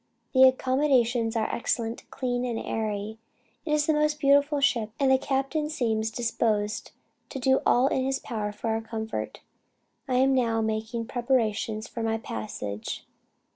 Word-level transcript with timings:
The 0.33 0.45
accommodations 0.45 1.35
are 1.35 1.47
excellent, 1.53 2.09
clean 2.09 2.43
and 2.43 2.57
airy. 2.57 3.19
It 3.67 3.73
is 3.73 3.87
a 3.87 3.93
most 3.93 4.19
beautiful 4.19 4.59
ship, 4.59 4.89
and 4.99 5.11
the 5.11 5.19
captain 5.19 5.69
seems 5.69 6.09
disposed 6.09 6.89
to 7.29 7.37
do 7.37 7.61
all 7.67 7.85
in 7.85 8.03
his 8.03 8.17
power 8.17 8.51
for 8.51 8.69
our 8.71 8.81
comfort.... 8.81 9.41
I 10.07 10.15
am 10.15 10.33
now 10.33 10.59
making 10.59 11.05
preparations 11.05 11.87
for 11.87 12.01
my 12.01 12.17
passage. 12.17 13.05